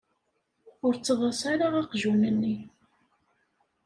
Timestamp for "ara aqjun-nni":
1.53-2.55